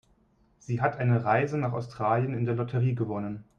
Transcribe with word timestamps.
Sie 0.57 0.81
hat 0.81 0.97
eine 0.97 1.25
Reise 1.25 1.59
nach 1.59 1.73
Australien 1.73 2.33
in 2.33 2.45
der 2.45 2.55
Lotterie 2.55 2.95
gewonnen. 2.95 3.43